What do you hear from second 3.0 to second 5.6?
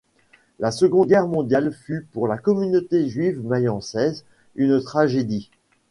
juive mayençaise une tragédie.